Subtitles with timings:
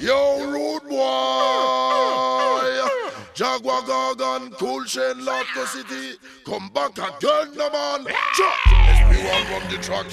[0.00, 0.98] Yo, rude boy.
[3.34, 6.16] Jaguar Gargan, cool chain, Lotto City.
[6.44, 8.06] Come back again, no man.
[8.86, 10.06] Everyone run the track.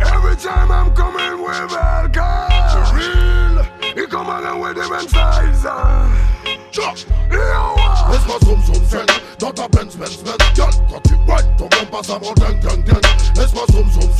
[0.00, 2.92] Every time I'm coming with Hellcat.
[2.94, 3.62] Real.
[3.94, 5.62] He come along with different styles.
[6.70, 6.98] Chuck.
[7.30, 7.76] Yo,
[8.10, 9.06] Laisse-moi zoom zoom zen
[9.40, 12.84] Dans ta Benz Benz Benz Girl, quand tu whine Ton bon passe avant gang gang.
[12.84, 13.00] Gang
[13.36, 14.10] Laisse-moi zoom zoom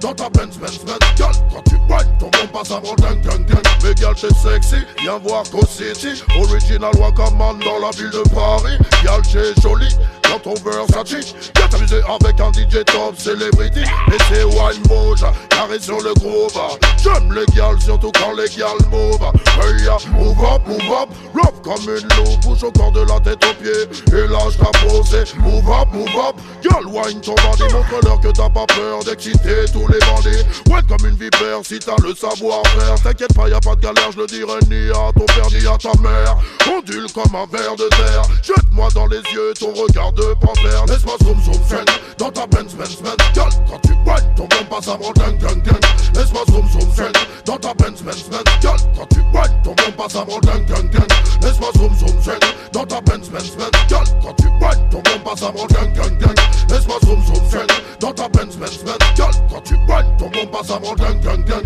[0.00, 3.46] Dans ta Benz Benz Benz Girl, quand tu whine Ton bon passe avant gang gang
[3.46, 3.62] gang.
[3.84, 4.84] Mais girl t'es sexy.
[5.00, 6.24] Viens voir Co City.
[6.40, 8.76] Original Wakaman dans la ville de Paris.
[9.02, 9.94] Girl t'es jolie
[10.34, 13.80] dans ton Versace Viens t'amuser avec un DJ top celebrity.
[13.80, 16.58] Et c'est wine moja Carré sur le groove
[17.02, 19.20] J'aime les gals surtout quand les gals move
[19.60, 21.08] Hey ya, move up, move up.
[21.34, 24.18] Love comme une loupe Bouge au corps de la tête aux pieds.
[24.18, 26.36] Et lâche ta posée Move up, move up.
[26.62, 27.72] Girl wine ton bandit.
[27.72, 30.44] Montre-leur que t'as pas peur d'exciter tous les bandits.
[30.70, 32.94] Ouais comme une vipère si t'as le savoir-faire.
[33.02, 35.76] T'inquiète pas y'a pas de galère Je le dirai ni à ton père ni à
[35.76, 36.36] ta mère.
[36.72, 38.22] Ondule comme un ver de terre.
[38.42, 40.86] Jette-moi dans les yeux ton regard de panthère.
[40.86, 41.84] Laisse-moi zoom zoom zen?
[42.18, 45.62] Dans ta Benz Benz Benz Girl quand tu whine ton bon passe avant gang gang
[45.62, 45.80] gang.
[46.14, 47.12] Laisse-moi zoom zoom zen?
[47.44, 50.90] Dans ta Benz Benz Benz Girl quand tu whine ton bon passe avant gang gang
[50.90, 51.08] gang.
[51.42, 52.38] Laisse-moi zoom zoom zen?
[52.72, 56.18] Dans ta Benz Benz Benz Girl quand tu whine ton bon passe avant gang gang
[56.18, 56.34] gang
[56.70, 57.66] Laisse-moi zoom zoom zen
[58.00, 61.44] Dans ta Benz Benz Benz Girl quand tu whine ton bon passe avant gang gang
[61.44, 61.62] gang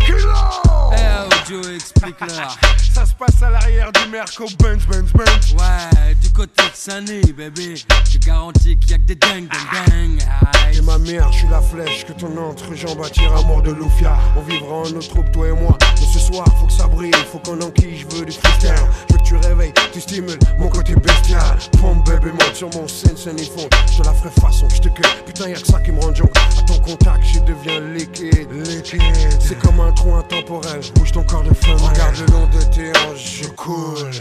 [0.93, 2.57] Eh, Joe, explique-leur.
[2.93, 5.53] Ça se passe à l'arrière du Merco Benz Benz Benz.
[5.57, 7.75] Ouais, du côté de Sunny, bébé.
[8.11, 10.23] Je garantis qu'il y a que des dingues, dingues, dingues.
[10.65, 10.75] Aïe.
[10.75, 14.17] T'es ma mère, je suis la flèche que ton entrejambe attire à mort de Lufia.
[14.37, 15.77] On vivra en notre troupe, toi et moi.
[15.99, 18.73] Mais ce soir, faut que ça brille, faut qu'on enquille, je veux du freestyle.
[19.07, 21.57] Je veux que tu réveilles, tu stimules mon côté bestial.
[22.19, 23.67] Bébé, monte sur mon scène, scène et fond.
[23.95, 25.11] Je la ferai façon, je te cueille.
[25.25, 26.31] Putain, y'a que ça qui me rend junk.
[26.57, 28.51] À ton contact, je deviens liquide.
[28.51, 29.01] Liquide.
[29.39, 30.81] C'est comme un trou intemporel.
[30.95, 31.77] Bouge ton corps de femme.
[31.77, 34.11] Regarde le long de tes hanches, je coule.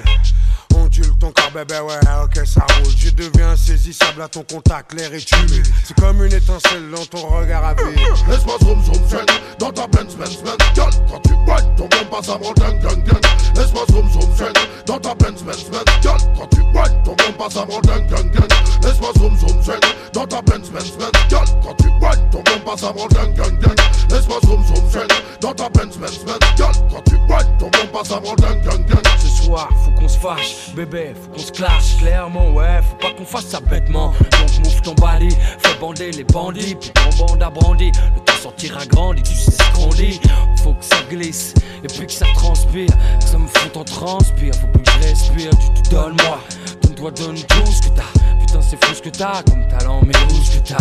[0.89, 2.93] Ondule ton corps, bébé, ouais, ok, ça roule.
[2.97, 5.67] Je deviens insaisissable à ton contact, l'air est humide.
[5.85, 8.01] C'est comme une étincelle dans ton regard à vide.
[8.27, 9.27] Laisse-moi zoom zoom zen
[9.59, 13.05] Dans ta Benz Benz Benz Girl quand tu whine ton bon passe avant gang gang
[13.05, 13.21] gang.
[13.55, 14.53] Laisse-moi zoom zoom zen
[14.87, 18.31] Dans ta Benz Benz Benz Girl quand tu whine ton bon passe avant gang gang
[18.31, 18.49] gang.
[18.83, 19.81] Laisse-moi zoom zoom zen
[20.15, 23.59] Dans ta Benz Benz Benz Girl quand tu whine ton bon passe avant gang gang
[23.61, 23.77] gang.
[24.11, 25.09] Laisse-moi zoom zoom zen
[25.43, 28.87] Dans ta Benz Benz Benz Girl quand tu whine ton bon passe avant gang gang
[28.87, 29.03] gang.
[29.19, 33.13] Ce soir, faut qu'on se fâche, bébé, faut qu'on se clash clairement, ouais, faut pas
[33.13, 34.13] qu'on fasse ça bêtement.
[34.31, 37.91] Donc move ton body, fais bander les bandits, puis ton bande a brandi.
[38.15, 40.21] Le temps sortira grandi, tu sais ce qu'on dit.
[40.63, 42.87] Faut que ça glisse, et puis que ça transpire,
[43.19, 44.55] que ça me fout en transpire.
[44.55, 46.41] Faut plus que je respire, tu te donnes moi.
[46.83, 48.39] Donne-toi, donne tout ce que t'as.
[48.39, 50.77] Putain, c'est fou ce que t'as comme talent, mais où ce que t'as?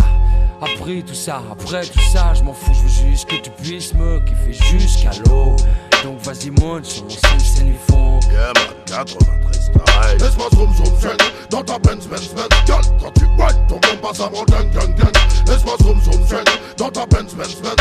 [0.61, 3.93] Après tout ça, après tout ça, je m'en fous, je veux juste que tu puisses
[3.95, 5.55] me kiffer jusqu'à l'eau.
[6.03, 8.19] Donc vas-y monte sur mon scène, c'est lui fond.
[8.31, 11.17] Yeah man, 93 style Laisse-moi zoom zoom
[11.49, 15.11] Dans ta Benz Benz Benz quand tu whine ton bon passe avant gang gang gang.
[15.47, 16.43] Laisse-moi zoom zoom
[16.77, 17.75] Dans ta Benz Benz Benz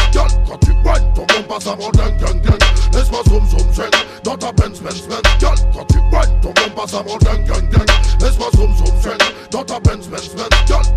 [0.46, 2.58] quand tu whine ton bon passe avant gang gang gang.
[2.94, 3.90] Laisse-moi zoom zoom
[4.24, 5.22] Dans ta Benz Benz Benz
[5.74, 7.86] quand tu whine ton bon passe avant gang gang gang.
[8.20, 9.18] Laisse-moi zoom zoom
[9.50, 10.48] Dans ta Benz Benz Benz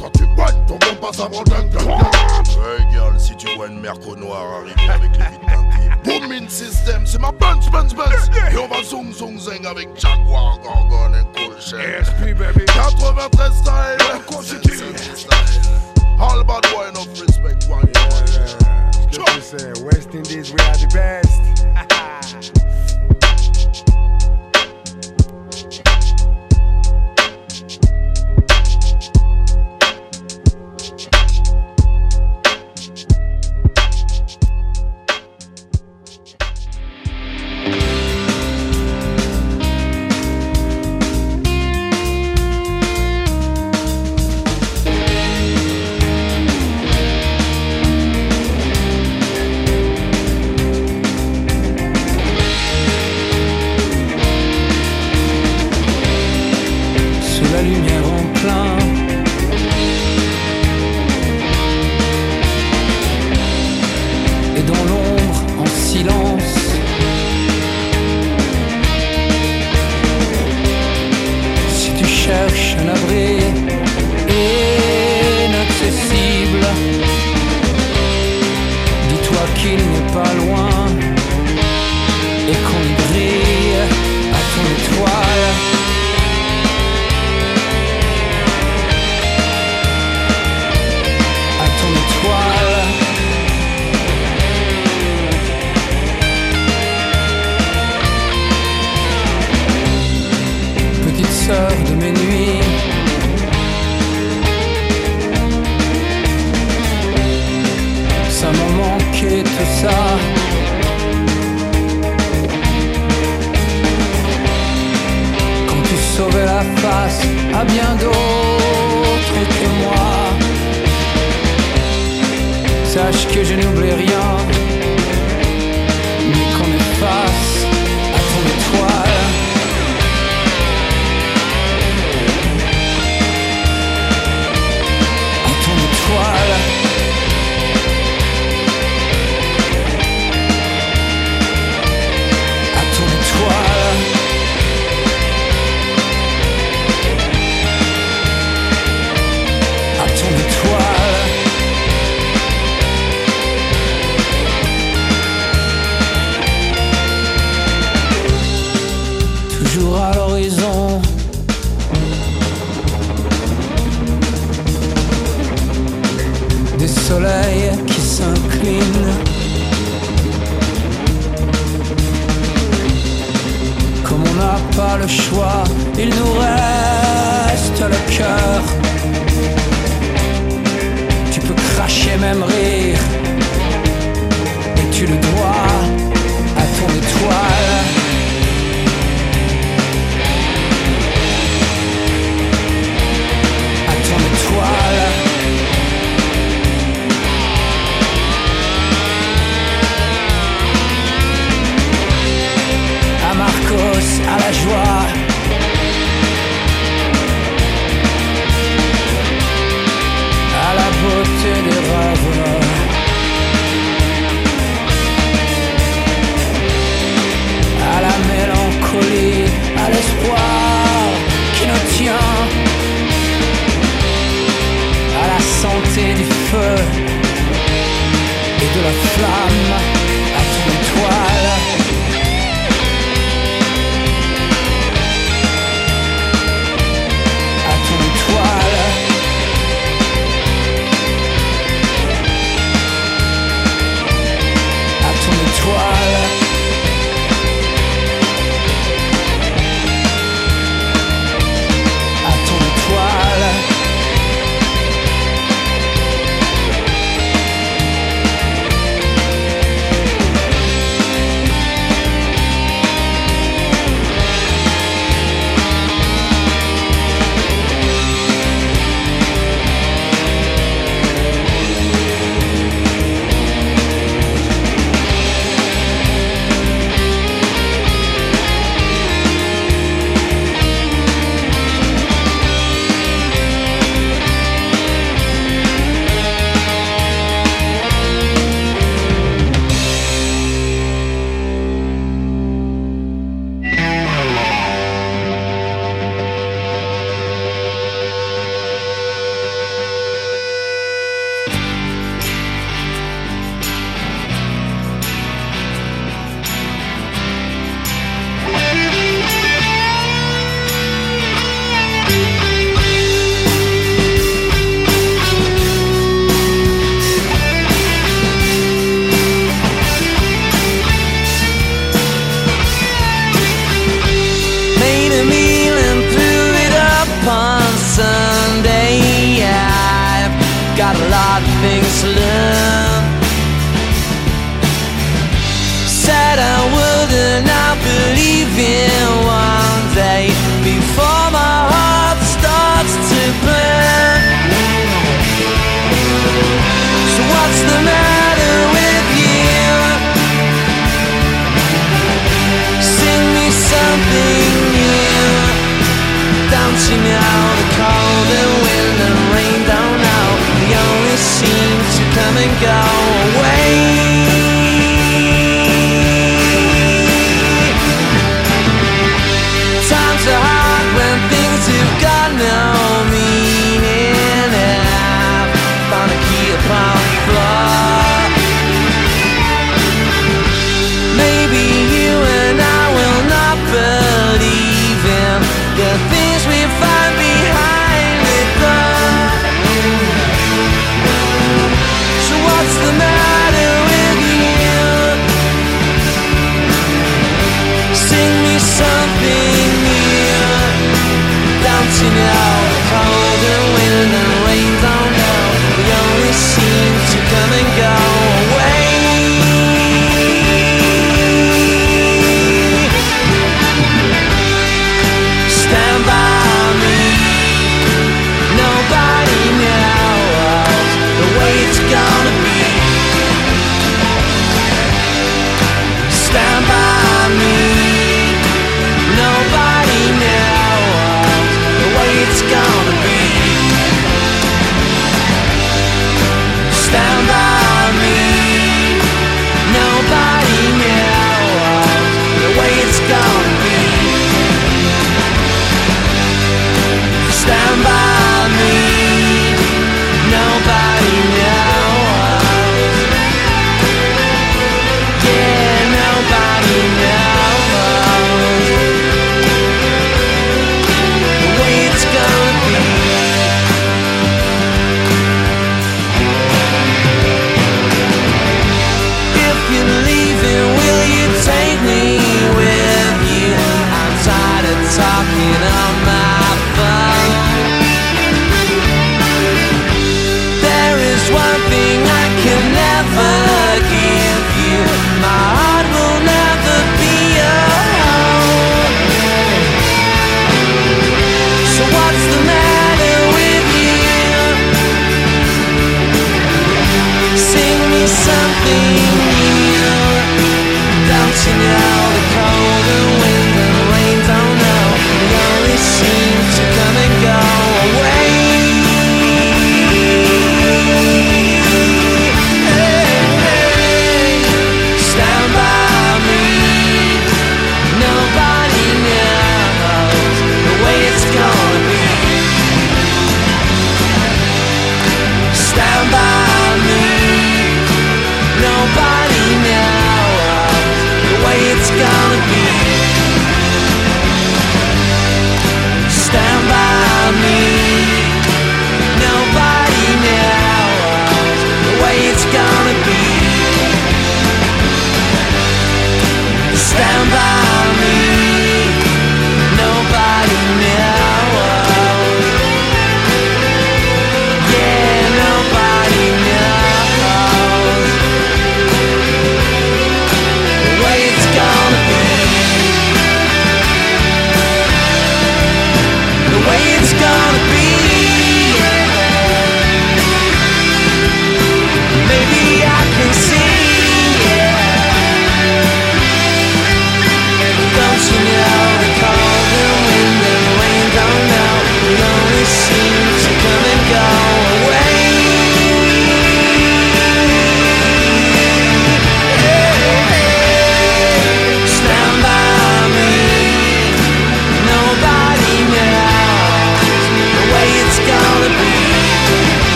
[0.00, 2.02] quand tu whine ton bon passe avant gang gang gang.
[2.64, 7.20] Hey girl si tu vois une merco noire arriver avec les vides Booming system c'est
[7.20, 11.60] ma Benz Benz Benz Et on va zoom zoom zing avec Jaguar Gorgon et Cool
[11.60, 12.64] Chain SP, baby.
[12.66, 13.98] 93 style.
[15.16, 15.84] Style.
[16.20, 21.53] All bad boy enough respect Ce que tu West Indies, we are the best.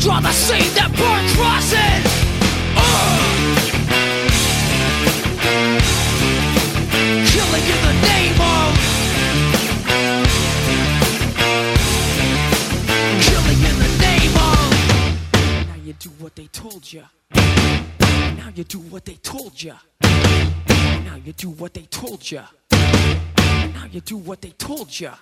[0.00, 2.04] Draw the scene that burns crosses.
[2.76, 3.18] Uh.
[7.32, 8.70] Killing in the name of.
[13.26, 15.68] Killing in the name of.
[15.68, 17.02] Now you do what they told ya.
[17.34, 19.74] Now you do what they told ya.
[20.00, 22.44] Now you do what they told ya.
[22.70, 25.14] Now you do what they told ya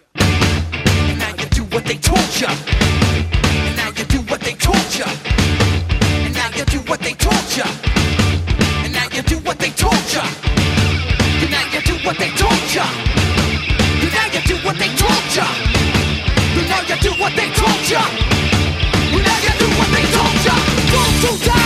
[1.77, 2.49] what they told ya.
[2.49, 5.05] And now you do what they told ya.
[6.25, 7.67] And now you do what they told ya.
[8.83, 10.25] And now you do what they told ya.
[11.43, 12.87] And now you do what they told ya.
[14.01, 15.45] And now you do what they told ya.
[16.57, 18.01] And now you do what they told ya.
[19.13, 20.55] And now you do what they told ya.
[20.93, 21.66] Go to die.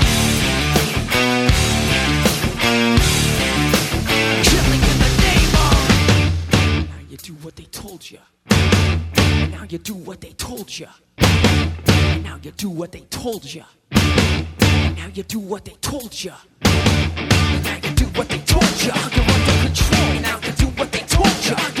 [8.01, 8.19] told you.
[8.49, 10.87] And now you do what they told you.
[11.17, 13.63] And now you do what they told you.
[13.91, 16.31] And now you do what they told you.
[16.63, 18.91] And now you do what they told you.
[18.91, 20.21] You're under control.
[20.21, 21.80] Now you do what they told you.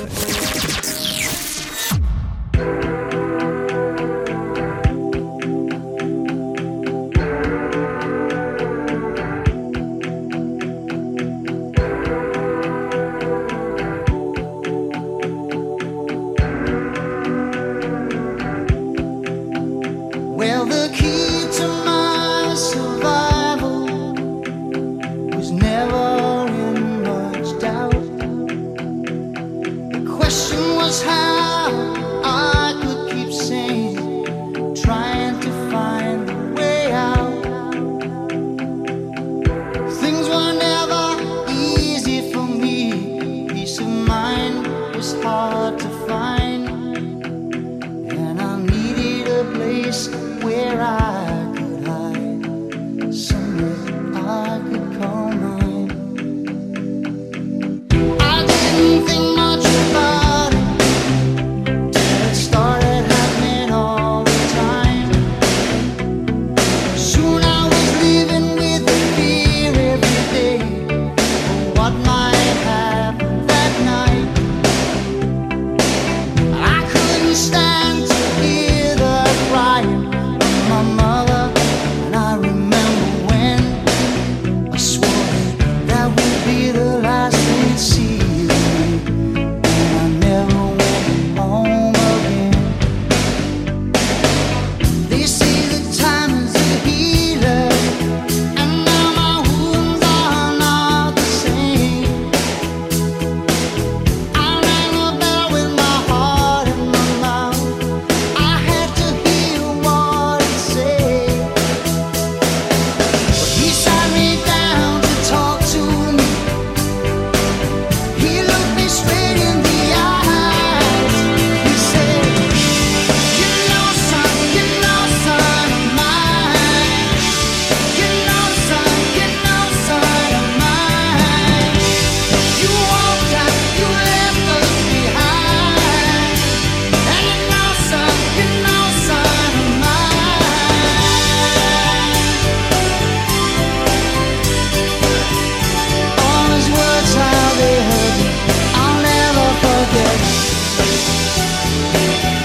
[151.63, 152.40] Música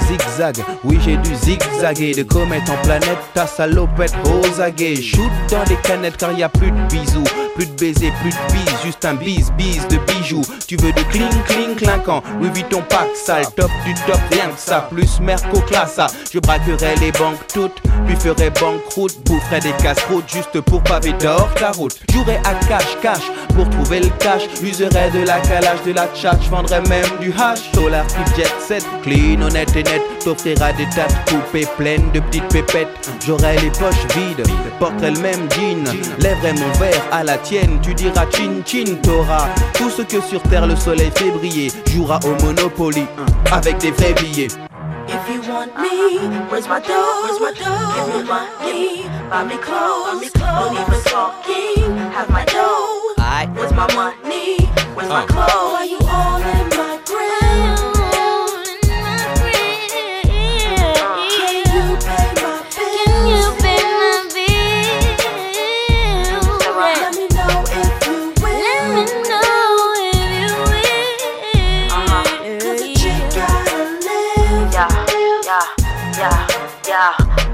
[0.00, 4.14] Zigzag, oui j'ai dû zigzaguer De comète en planète, ta salopette
[4.60, 7.24] aguets Shoot dans des canettes car y a plus de bisous
[7.54, 10.42] Plus de baisers, plus de bises, juste un bise, bise de bijoux.
[10.66, 12.22] Tu veux de cling, cling, clinquant.
[12.40, 14.88] Louis Vuitton pack sale, top du top, rien que ça.
[14.90, 20.60] Plus Merco classa, je braquerai les banques toutes Puis ferai banqueroute, boufferai des casse-routes Juste
[20.60, 21.98] pour paver d'or ta route.
[22.12, 24.42] Jouerai à cash, cash, pour trouver le cash.
[24.62, 26.48] Userai de la calage, de la tchatch.
[26.50, 31.06] Vendrai même du hash, dollar flip jet set Clean, honnête et net, t'offrira des tas
[31.06, 33.10] de coupées pleines de petites pépettes.
[33.26, 34.46] J'aurai les poches vides,
[34.78, 35.84] porterai le même jean.
[36.18, 40.66] Lèverai mon verre à la tienne, tu diras chin T'auras tout ce que sur terre
[40.66, 43.04] le soleil fait briller Jouera au Monopoly,
[43.52, 44.48] avec des vrais billets
[45.08, 47.22] If you want me, where's my dough?
[47.22, 47.92] Where's my dough?
[47.94, 53.12] Give me money, buy me clothes, don't even talking, have my dough.
[53.54, 54.56] Where's my money?
[54.94, 55.74] Where's my clothes?
[55.74, 56.71] Why you all in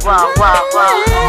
[0.09, 1.28] 哇哇哇。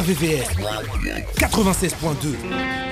[0.00, 0.48] RVVS
[1.36, 2.89] 96.2.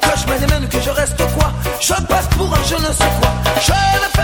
[0.00, 3.12] Que je me démène, que je reste quoi Je passe pour un je ne sais
[3.20, 3.30] quoi.
[3.60, 4.17] Je ne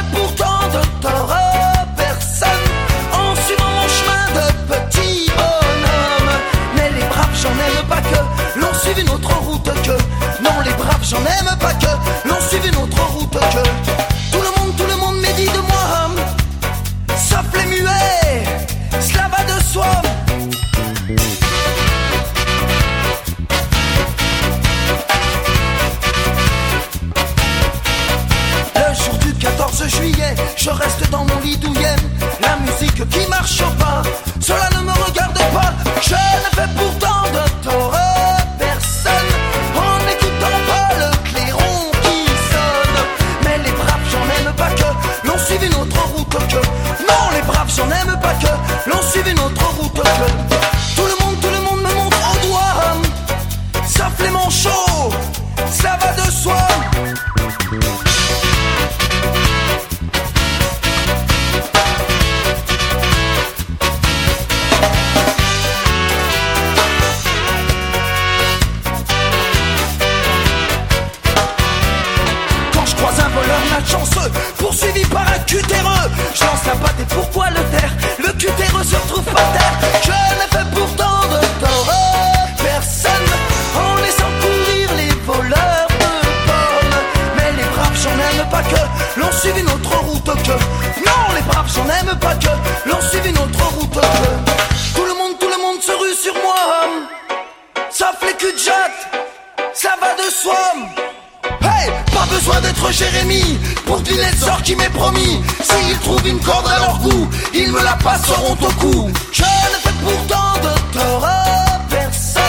[105.89, 109.11] ils trouvent une corde à leur cou, ils me la passeront au cou.
[109.33, 112.43] Je ne fais pourtant de tort à personne,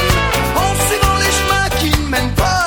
[0.56, 2.66] en suivant les chemins qui ne mènent pas.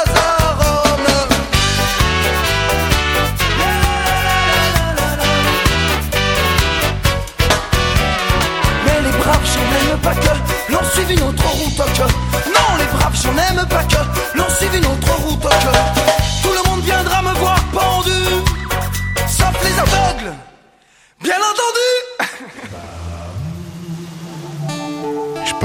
[10.02, 12.02] pas que l'on suivit notre route que
[12.50, 14.17] Non les braves j'en aime pas que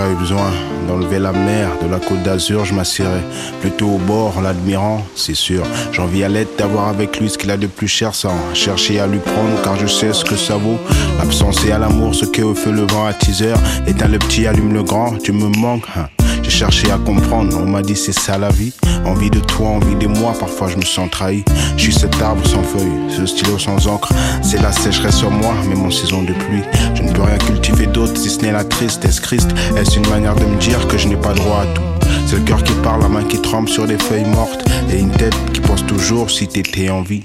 [0.04, 0.52] pas besoin
[0.88, 3.22] d'enlever la mer de la côte d'Azur, je m'assierai
[3.62, 5.64] plutôt au bord, l'admirant, c'est sûr.
[5.94, 9.08] J'envie à l'aide d'avoir avec lui ce qu'il a de plus cher sans chercher à
[9.08, 10.78] lui prendre, car je sais ce que ça vaut.
[11.20, 13.54] L'absence et à l'amour, ce que fait le vent à teaser.
[13.88, 15.88] Éteins le petit, allume le grand, tu me manques.
[15.96, 16.08] hein.
[16.44, 18.74] J'ai cherché à comprendre, on m'a dit c'est ça la vie.
[19.06, 21.44] Envie de toi, envie de moi, parfois je me sens trahi.
[21.78, 24.14] Je suis cet arbre sans feuilles, ce stylo sans encre.
[24.42, 26.64] C'est la sécheresse sur moi, même en saison de pluie.
[26.96, 29.20] Je ne peux rien cultiver d'autre si ce n'est la tristesse.
[29.20, 31.82] Christ, est-ce une manière de me dire que je n'ai pas droit à tout?
[32.26, 34.64] C'est le cœur qui parle, la main qui tremble sur des feuilles mortes.
[34.92, 37.24] Et une tête qui pense toujours si t'étais en vie.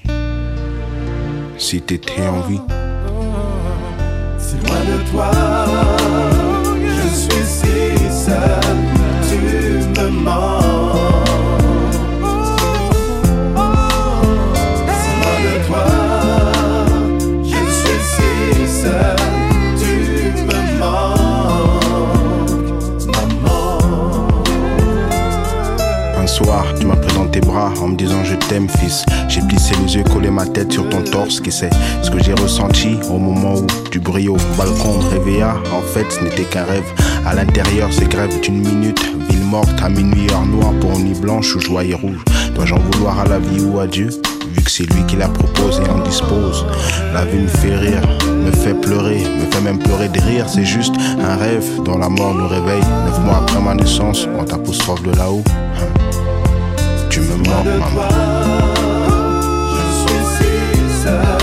[1.58, 2.60] Si t'étais en vie.
[4.38, 5.30] Si loin de toi,
[10.08, 10.10] Un
[26.26, 29.04] soir, tu m'as pris dans tes bras en me disant je t'aime fils.
[29.28, 31.68] J'ai plissé les yeux, collé ma tête sur ton torse, qui sait
[32.02, 35.56] ce que j'ai ressenti au moment où du bruit au balcon réveilla.
[35.72, 36.90] En fait, ce n'était qu'un rêve.
[37.28, 39.04] À l'intérieur, c'est grève d'une minute.
[39.28, 42.24] Ville morte à minuit, heure noire pour nuit blanche ou joie et rouge.
[42.54, 44.08] Dois-je en vouloir à la vie ou à Dieu?
[44.54, 46.64] Vu que c'est lui qui la propose et en dispose.
[47.12, 48.00] La vie me fait rire,
[48.46, 50.46] me fait pleurer, me fait même pleurer de rire.
[50.48, 52.80] C'est juste un rêve dont la mort nous réveille.
[53.04, 55.44] Neuf mois après ma naissance, on t'apostrophe de là-haut.
[57.10, 58.08] Tu me manques, maman.
[59.74, 61.37] Je suis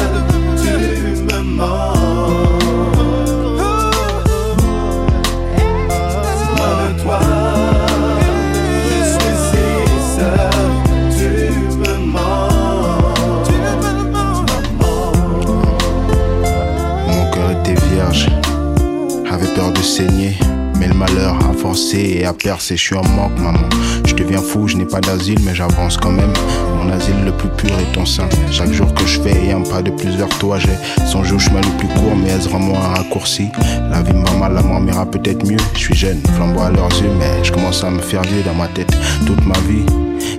[21.96, 23.68] et a percé, je suis en manque, maman.
[24.06, 26.32] Je deviens fou, je n'ai pas d'asile, mais j'avance quand même.
[26.78, 28.28] Mon asile le plus pur est ton sein.
[28.52, 31.62] Chaque jour que je fais un pas de plus vers toi, j'ai songé au chemin
[31.62, 33.48] le plus court, mais est-ce vraiment un raccourci?
[33.92, 35.58] La vie mal, la mort m'ira peut-être mieux.
[35.74, 38.56] Je suis jeune, flambeau à leurs yeux, mais je commence à me faire vieux dans
[38.56, 38.92] ma tête
[39.26, 39.86] toute ma vie.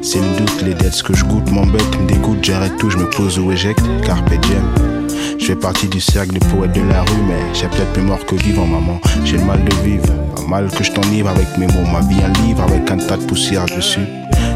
[0.02, 2.98] C'est le doute, les dettes, ce que je goûte m'embête, me dégoûte, j'arrête tout, je
[2.98, 4.95] me pose ou éjecte, carpe diem.
[5.38, 8.24] Je fais partie du cercle des poètes de la rue, mais j'ai peut-être plus mort
[8.24, 9.00] que vivant, maman.
[9.24, 11.90] J'ai le mal de vivre, pas mal que je t'enivre avec mes mots.
[11.92, 14.06] Ma vie un livre avec un tas de poussière dessus.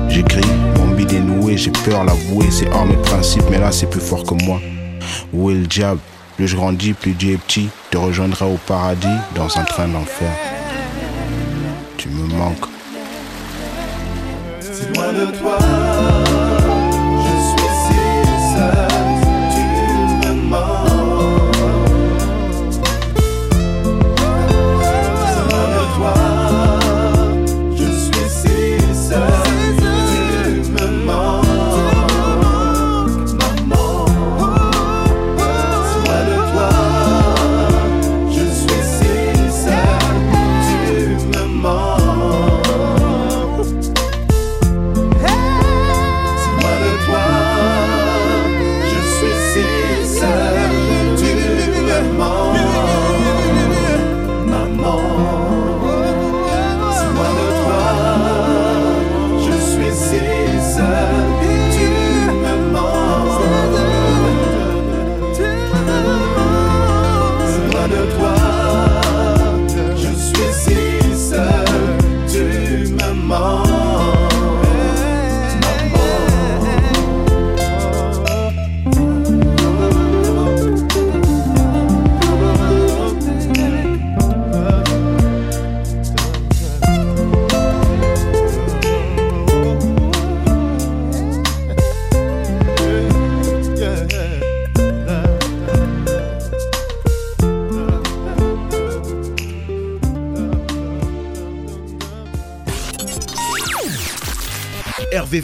[0.08, 0.40] J'écris,
[0.76, 4.00] mon bide est noué, j'ai peur l'avouer, c'est hors mes principes, mais là c'est plus
[4.00, 4.60] fort que moi.
[5.32, 6.00] Où est le diable?
[6.36, 7.68] Plus je grandis, plus Dieu est petit.
[7.90, 10.32] Te rejoindrai au paradis dans un train d'enfer.
[11.96, 12.66] Tu me manques.
[14.60, 15.58] Si loin de toi,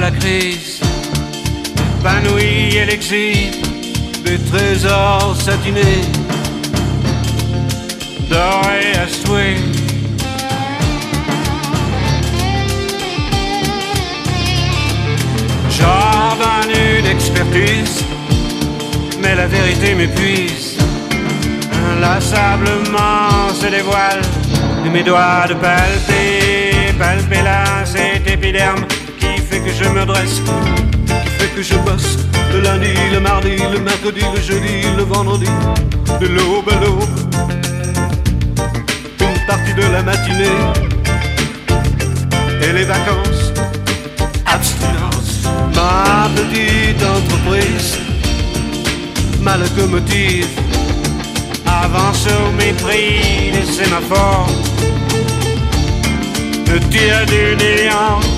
[0.00, 0.80] La crise,
[2.00, 3.50] épanouie et l'exil
[4.24, 6.04] des trésors satinés,
[8.28, 9.56] dorés à souhait.
[15.70, 18.04] Jardin nu d'expertise,
[19.20, 20.78] mais la vérité m'épuise.
[21.92, 24.22] Inlassablement se dévoile
[24.84, 28.84] et mes doigts de palper, palper là cet épiderme
[29.72, 30.40] je me dresse,
[31.06, 32.18] qui fait que je bosse
[32.52, 35.50] le lundi, le mardi, le mercredi, le jeudi, le vendredi,
[36.20, 37.04] de l'aube à l'aube.
[39.20, 40.60] Une partie de la matinée
[42.62, 43.52] et les vacances,
[44.46, 45.48] abstinence.
[45.74, 47.98] Ma petite entreprise,
[49.40, 50.48] ma locomotive,
[51.66, 54.50] avance au mépris des sémaphores,
[56.66, 58.37] le tir du néant.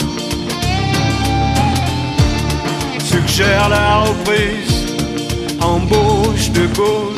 [3.31, 4.95] suggère la reprise,
[5.61, 7.15] embauche de gauche,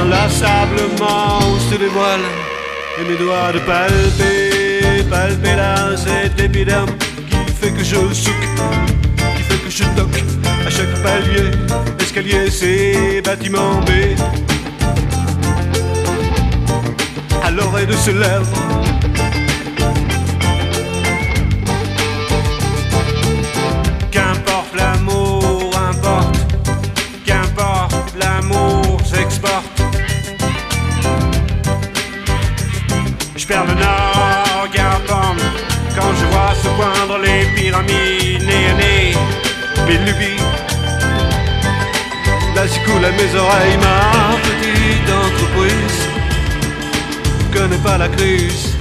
[0.00, 1.40] inlassablement
[1.70, 2.26] se dévoile,
[2.98, 6.90] et mes doigts de palper, palper là cet épiderme
[7.28, 8.48] qui fait que je souque,
[9.36, 10.22] qui fait que je toque
[10.66, 11.50] à chaque palier,
[12.00, 13.90] escalier, c'est bâtiment B.
[17.44, 18.56] À l'oreille de ce lèvre,
[33.44, 35.36] Je perds le nord, Garpam,
[35.94, 39.14] quand je vois se poindre les pyramides nez à nez.
[42.56, 46.08] Là j'y coule à mes oreilles ma petite entreprise.
[47.52, 48.78] Connais pas la crise,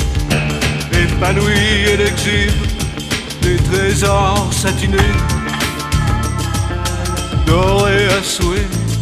[0.94, 2.66] épanouie et exhibe
[3.42, 4.98] des trésors satinés,
[7.46, 8.93] dorés à souhait.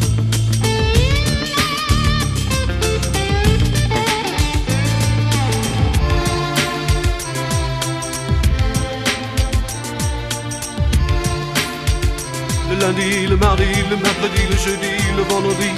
[12.81, 15.71] Lundi, le mardi, le mercredi, le jeudi, le vendredi,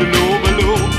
[0.00, 0.94] de l'aube à l'aube.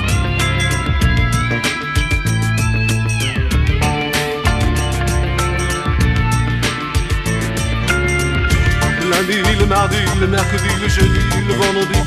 [9.10, 12.00] Lundi, le mardi, le mercredi, le jeudi, le vendredi,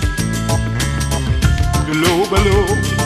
[1.88, 3.03] de l'aube.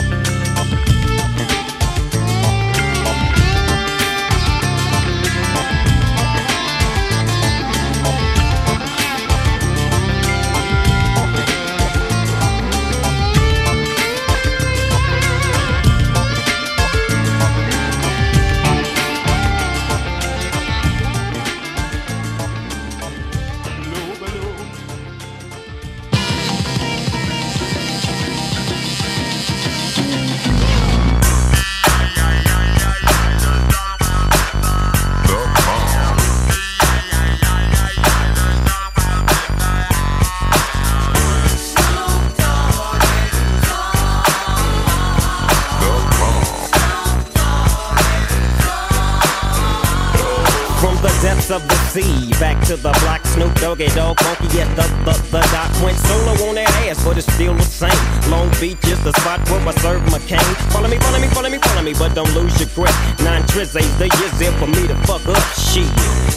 [62.09, 62.93] But don't lose your grip.
[63.23, 65.87] Nine trizz ain't the years there for me to fuck up shit.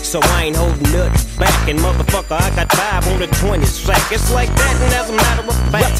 [0.04, 4.12] So I ain't holding nothing back, and motherfucker, I got five on the 20 sack.
[4.12, 5.98] It's like that, and as a matter of fact,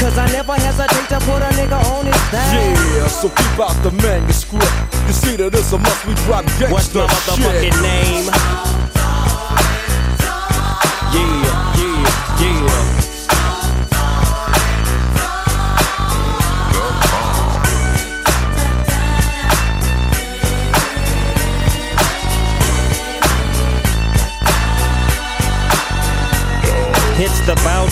[0.00, 2.54] cause I never hesitate to put a nigga on his back.
[2.54, 4.70] Yeah, so keep out the manuscript.
[5.06, 7.82] You see that it's a must we drop gangsta What's my motherfucking shit.
[7.82, 8.63] name?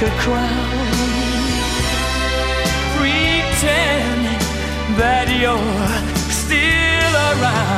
[0.00, 0.92] Like a crown,
[2.96, 4.38] pretending
[4.96, 7.77] that you're still around.